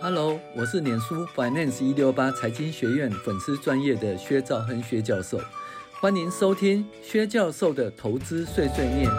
[0.00, 5.40] Hello，我是脸书 Finance 一六八财经学院粉丝专业的薛兆亨薛教授，
[6.00, 9.10] 欢迎收听薛教授的投资碎碎念。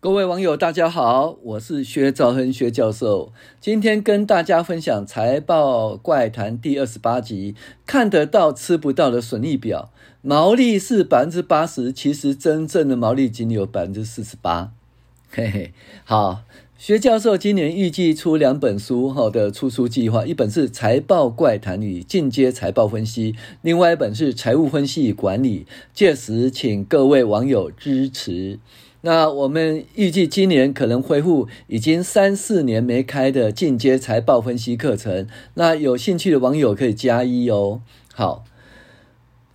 [0.00, 9.90] 各位网友，大家好，我是薛兆亨薛教授，今天跟大家分享财报怪谈第二十八集，看得到吃不到的损益表。
[10.28, 14.74] 毛利是百分之八十，其实真正的毛利仅有百分之四十八。
[15.30, 15.72] 嘿嘿，
[16.04, 16.42] 好，
[16.76, 25.60] 薛教授今年预计出两本书好的出书计划，一本是《财报怪谈与进阶财报分析》，另外一本是《财务分析与管理》。
[25.94, 28.58] 届时请各位网友支持。
[29.00, 35.26] 那我们预计今年可能恢复已经三四年没开的进阶财报分析课程。
[35.54, 37.80] 那有兴趣的网友可以加一哦。
[38.12, 38.44] 好。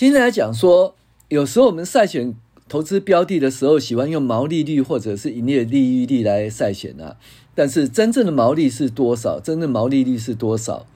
[0.00, 0.94] 今天来讲说，
[1.28, 2.34] 有时候我们筛选
[2.70, 7.18] 投资标的的时候，喜欢用毛利率或者是营业利益率来筛选啊。
[7.54, 9.38] 但是真正的毛利是多少？
[9.38, 10.86] 真正的毛利率是多少？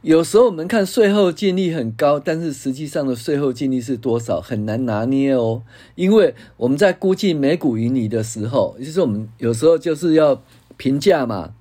[0.00, 5.60] 有时候我们看税后净利很高，但是实际上的税后净利是多少，很难拿捏哦。
[5.94, 10.42] 因为我们在估计每股盈余的时候，就是我们有时候就是要
[10.78, 11.52] 评价嘛。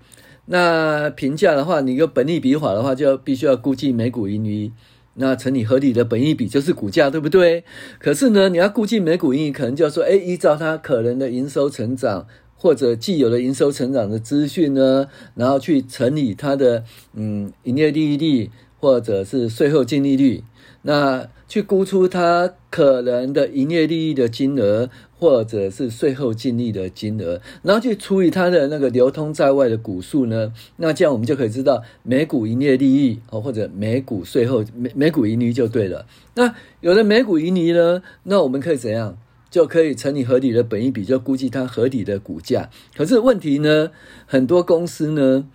[0.45, 4.71] 那评价的话，你用本利比法的话，就必须要估计每股盈余。
[5.15, 7.63] 那乘以合理的本益比就是股价，对不对？
[7.99, 18.49] 可是呢，你要估计每股盈余，可能就要说，哎，依照它可能的营收成长或者既有的营收成长的资讯呢，然后去乘以它的嗯营业利益率
[18.80, 20.43] 或者是税后净利率，
[20.83, 24.89] 那去估出它可能的营业利益的金额。
[25.19, 36.05] 或者是税后净利的金额，然后去除以它的那个流通在外的股数呢，那这样我们就可以知道每股营业利益哦，或者每股税后每每股盈余就对了。
[36.35, 39.17] 那有了每股盈余呢，那我们可以怎样？
[39.51, 42.69] 就可以乘以合理的本益比，就估计它合理的股价。
[42.95, 43.89] 可是问题呢，
[44.27, 45.49] 很多公司呢，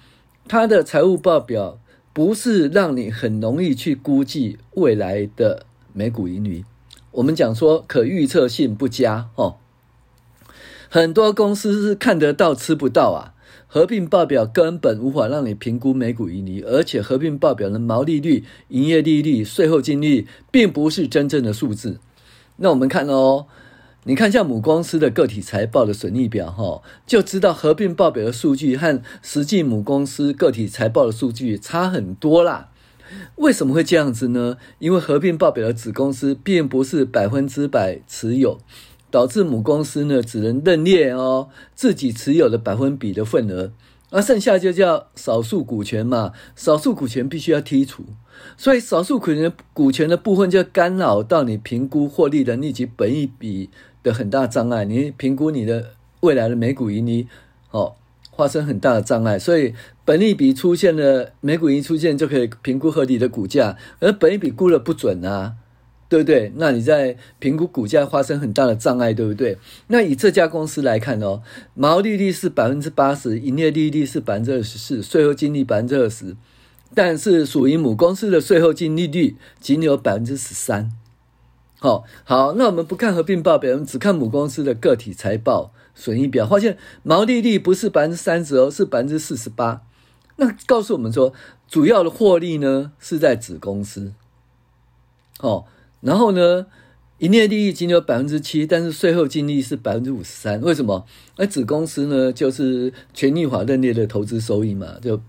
[0.48, 1.78] 它的财务报表
[2.12, 6.64] 不是让你很容易去估计未来的每股盈余。
[7.14, 9.56] 我们讲说可预测性不佳哦，
[10.88, 13.34] 很多公司是看得到吃不到啊。
[13.66, 21.98] 合并报表根本无法让你评估每股盈余，而且合并报表的毛利率、营业利率、税后净利并不是真正的数字。
[22.58, 23.46] 那我们看哦，
[24.04, 32.68] 你看像母公司的个体财报的损益表哈，就知道合并报表的数据和实际母公司个体财报的数据差很多啦。
[33.36, 34.56] 为什么会这样子呢？
[34.78, 38.58] 因为合并报表的子公司并不是百分之百持有，
[39.10, 43.72] 导致母公司呢只能认列哦自己持有的百分比的份额，
[44.10, 46.32] 而剩下就叫少数股权嘛。
[46.54, 48.04] 少数股权必须要剔除，
[48.56, 53.70] 所以少数股权股权的部分就干扰到你评估获利能力及本益比
[54.02, 54.84] 的很大障碍。
[54.84, 57.26] 你评估你的未来的每股盈利
[57.70, 57.94] 哦。
[58.36, 59.74] 发生很大的障碍，所以
[60.04, 65.54] 本益比出现了，每股盈出现就可以评估合理的股价，而本益比估了不准啊，
[66.08, 66.52] 对不对？
[66.56, 69.58] 那你在评估股价发生很大的障碍，对不对？
[69.88, 71.42] 那以这家公司来看哦，
[71.74, 76.36] 毛利率是百分之八十，营业利率是百分之二十四，税后净利百分之二十，
[76.94, 80.92] 但是属于母公司的税后净利率仅有百分之十三。
[81.80, 85.72] 好，好，那我们不看合并报表，我们只看母公司的个体财报。
[85.94, 89.82] 损益表发现毛利率不是百分之三十哦，是百分之四十八。
[90.36, 91.32] 那告诉我们说，
[91.68, 94.12] 主要的获利呢是在子公司。
[95.40, 95.64] 哦，
[96.00, 96.66] 然后呢，
[97.18, 100.60] 营业利益仅有百分之七，但是税后净利是百分之五十三。
[100.60, 101.06] 为什么？
[101.36, 105.20] 那子公司呢，就是权益法认列的投资收益嘛，就。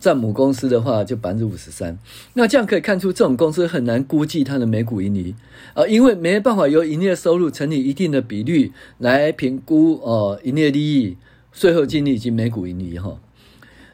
[0.00, 1.98] 占母公司的话就百分之五十三，
[2.32, 5.34] 那这样可以看出这种公司很难估计它的每股盈利，
[5.74, 11.18] 啊，因为没办法由营业收入乘以一定的比率来评估哦，营业利益、
[11.52, 13.20] 税后净利以及每股盈利哈。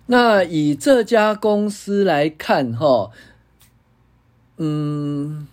[0.06, 3.11] 那以这家公司来看哈，
[4.59, 5.49] 嗯，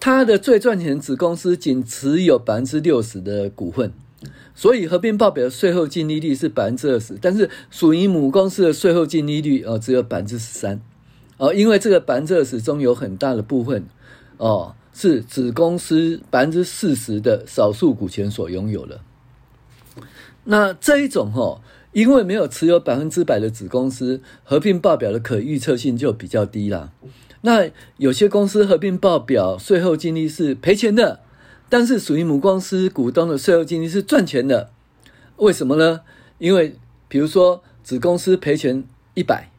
[0.00, 3.92] 它的最赚钱子公司仅持有百分之六十的股份。
[4.60, 10.78] 所以合并报表的税后净利率是百分之二十，但是属于母公司的税后净利率哦只有百分之十三，
[11.38, 13.86] 哦，因为这个百分之二十中有很大的部分
[14.36, 19.00] 哦是子公司百分之四十的少数股权所拥有的。
[20.44, 21.62] 那这一种哦，
[21.92, 26.92] 因为没有持有百分之百的子公司，合并报表的可预测性就比较低啦。
[27.40, 31.20] 那有些公司合并报表税后净利是赔钱的。
[31.70, 34.70] 但是属于母公司股东的税后净利是赚钱的，
[35.36, 36.00] 为什么呢？
[36.36, 36.76] 因为
[37.08, 38.84] 比如说子公司赔钱
[39.14, 39.50] 一百，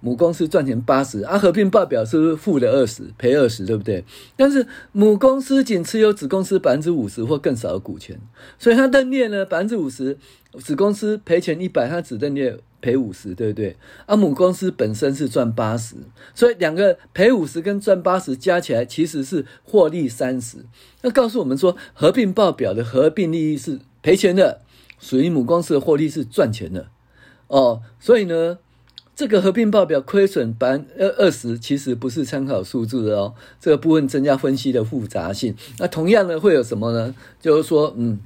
[0.00, 4.04] 母公司赚钱八十，啊，合并报表是负的二十，赔二十，对不对？
[4.36, 8.18] 但是母公司仅持有子公司百分之五十或更少的股权，
[8.58, 10.16] 所以它认列呢百分之五十，
[10.60, 13.76] 子公司赔钱一百，它只认列赔五十，对不对？
[14.06, 15.96] 啊，母公司本身是赚八十，
[16.34, 20.58] 所以两个赔五十跟赚八十加起来其实是获利三十。
[21.02, 24.62] 那告诉我们说，合并报表的合并利益是赔钱的，
[24.98, 26.88] 属于母公司的获利是赚钱的。
[27.48, 28.58] 哦，所以呢。
[29.18, 33.34] 这个合并报表亏损百分二十，其实不是参考数字的哦。
[33.58, 35.56] 这个部分增加分析的复杂性。
[35.80, 37.12] 那同样呢会有什么呢？
[37.40, 38.20] 就是说，嗯，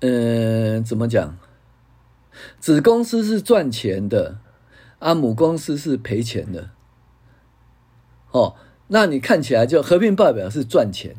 [0.00, 1.38] 呃，怎么讲？
[2.58, 4.38] 子公司是赚钱的，
[4.98, 6.70] 啊，母公司是赔钱的。
[8.30, 8.54] 哦，
[8.88, 11.16] 那你看起来就合并报表是赚钱，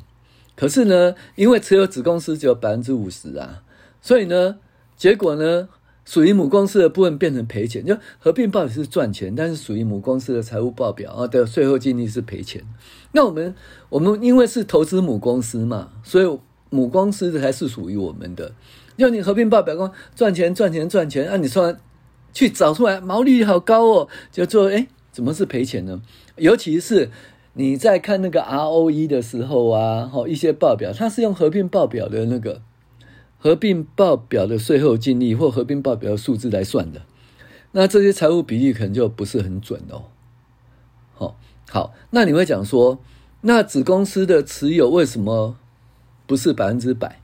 [0.56, 3.64] 可是呢，因为持有子公司只有百分之五十啊，
[4.02, 4.58] 所以呢，
[4.96, 5.69] 结果呢？
[6.06, 12.64] 属于母公司的部分变成赔钱，就合并报表是赚钱，但是属于母公司的财务报表啊的税后净利是赔钱。
[13.12, 13.54] 那我们
[13.90, 18.54] 我们因为是投资母公司嘛，所以母公司才是属于我们的。
[18.96, 21.75] 要你合并报表说赚钱赚钱赚钱，那、啊、你说
[22.34, 26.02] 去找出来毛利率好高哦，就做哎怎么是赔钱呢？
[26.36, 27.10] 尤其是
[27.54, 32.62] 你在看那个 ROE 的时候啊，一些报表它是用合并报表的那个。
[33.40, 37.04] 合并报表的税后净利或合并报表的数字来算的，
[37.72, 40.06] 那这些财务比例可能就不是很准哦。
[41.14, 41.38] 好，
[41.69, 42.98] 好，那你会讲说，
[43.42, 45.56] 那子公司的持有为什么
[46.27, 47.19] 不是百分之百？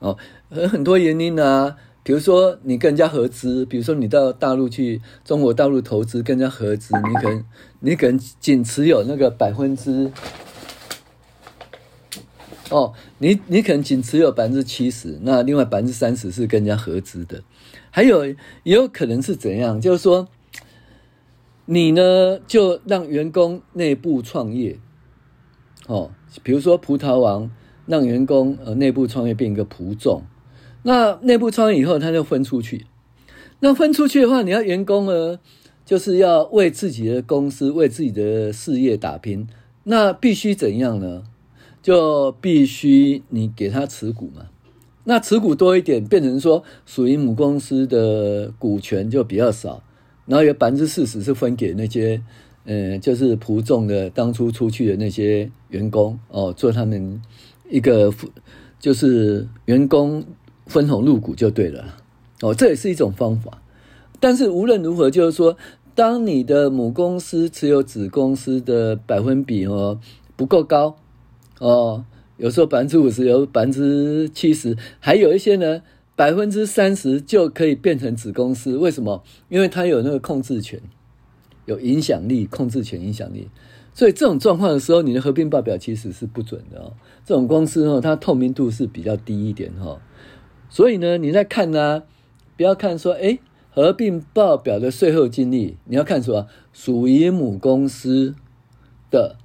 [0.00, 0.18] 哦，
[0.50, 7.44] 有很多原因呢、啊，比如说你跟人家合资，比如说你到大陆去中国大陆投资，跟人家合资，你可能
[7.80, 10.10] 你可能仅持有那个百分之。
[12.68, 17.44] 哦，你你可能仅持有百分之七十，那另外百分之三十是跟人家合资的，
[17.90, 18.34] 还有也
[18.64, 19.80] 有可能是怎样？
[19.80, 20.26] 就是说，
[21.66, 24.80] 你呢就让员工内部创业，
[25.86, 26.10] 哦，
[26.42, 27.48] 比如说葡萄王
[27.86, 30.22] 让员工呃内部创业变一个仆众，
[30.82, 32.86] 那内部创业以后他就分出去，
[33.60, 35.38] 那分出去的话，你要员工呢
[35.84, 39.46] 就是要为自己的公司为自己的事业打拼，
[39.84, 41.22] 那必须怎样呢？
[41.82, 44.46] 就必须你给他持股嘛，
[45.04, 49.84] 那持股多一点，变成说属于母公司的股权就比较少，
[50.26, 52.20] 然后有百分之四十是分给那些，
[52.64, 57.22] 呃，就是仆众的当初出去的那些员工哦，做他们
[57.68, 58.12] 一个
[58.78, 60.24] 就是员工
[60.66, 61.94] 分红入股就对了
[62.40, 63.62] 哦，这也是一种方法。
[64.20, 65.56] 但是无论如何，就是说，
[65.94, 69.98] 当你的母公司持有子公司的百分比哦
[70.36, 70.96] 不够高。
[71.58, 72.04] 哦，
[72.36, 75.80] 有时候百分之五十，有百分之七十，还有一些呢，
[76.14, 78.76] 百分之三十就可以变成子公司。
[78.76, 79.22] 为什么？
[79.48, 80.78] 因为它有那个控制权，
[81.64, 83.48] 有影响力，控制权、影响力。
[83.96, 86.92] 所以这种状况的时候，你的合并报表其实是不准的哦。
[87.24, 89.98] 这种公司哦，它透明度是比较低一点哈。
[90.68, 92.02] 所以呢，你在看呢，
[92.56, 93.38] 不要看说，哎，
[93.70, 96.46] 合并报表的税后净利，你要看什么？
[96.72, 98.34] 属于母公司
[99.10, 99.36] 的。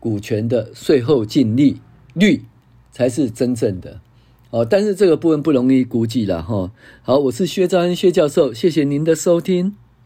[0.00, 1.80] 股权的税后净利
[2.14, 2.44] 率
[2.92, 4.00] 才是真正的
[4.50, 6.70] 哦，但是这个部分不容易估计了哈。
[7.02, 9.74] 好，我是薛兆恩薛教授，谢谢您的收听。